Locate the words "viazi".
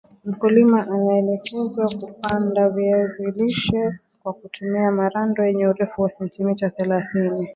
2.69-3.31